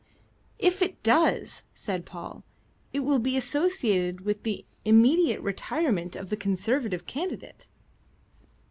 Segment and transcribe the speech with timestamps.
[0.57, 2.43] "If it does," said Paul,
[2.91, 7.67] "it will be associated with the immediate retirement of the Conservative candidate."